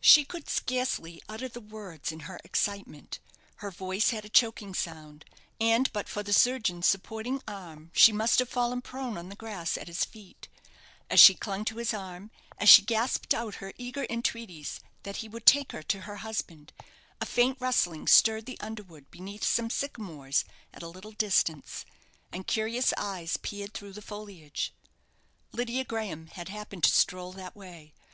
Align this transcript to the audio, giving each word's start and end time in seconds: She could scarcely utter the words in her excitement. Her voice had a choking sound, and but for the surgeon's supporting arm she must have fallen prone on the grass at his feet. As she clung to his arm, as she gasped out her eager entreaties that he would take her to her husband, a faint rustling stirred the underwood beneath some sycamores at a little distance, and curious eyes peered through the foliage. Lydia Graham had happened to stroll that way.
She 0.00 0.24
could 0.24 0.48
scarcely 0.48 1.20
utter 1.28 1.46
the 1.46 1.60
words 1.60 2.12
in 2.12 2.20
her 2.20 2.40
excitement. 2.44 3.18
Her 3.56 3.70
voice 3.70 4.08
had 4.08 4.24
a 4.24 4.30
choking 4.30 4.72
sound, 4.72 5.26
and 5.60 5.92
but 5.92 6.08
for 6.08 6.22
the 6.22 6.32
surgeon's 6.32 6.86
supporting 6.86 7.42
arm 7.46 7.90
she 7.92 8.10
must 8.10 8.38
have 8.38 8.48
fallen 8.48 8.80
prone 8.80 9.18
on 9.18 9.28
the 9.28 9.36
grass 9.36 9.76
at 9.76 9.86
his 9.86 10.02
feet. 10.02 10.48
As 11.10 11.20
she 11.20 11.34
clung 11.34 11.66
to 11.66 11.76
his 11.76 11.92
arm, 11.92 12.30
as 12.56 12.70
she 12.70 12.80
gasped 12.80 13.34
out 13.34 13.56
her 13.56 13.74
eager 13.76 14.06
entreaties 14.08 14.80
that 15.02 15.16
he 15.18 15.28
would 15.28 15.44
take 15.44 15.72
her 15.72 15.82
to 15.82 16.00
her 16.08 16.16
husband, 16.16 16.72
a 17.20 17.26
faint 17.26 17.58
rustling 17.60 18.08
stirred 18.08 18.46
the 18.46 18.58
underwood 18.60 19.10
beneath 19.10 19.44
some 19.44 19.68
sycamores 19.68 20.42
at 20.72 20.82
a 20.82 20.88
little 20.88 21.12
distance, 21.12 21.84
and 22.32 22.46
curious 22.46 22.94
eyes 22.96 23.36
peered 23.36 23.74
through 23.74 23.92
the 23.92 24.00
foliage. 24.00 24.72
Lydia 25.52 25.84
Graham 25.84 26.28
had 26.28 26.48
happened 26.48 26.84
to 26.84 26.90
stroll 26.90 27.34
that 27.34 27.54
way. 27.54 27.92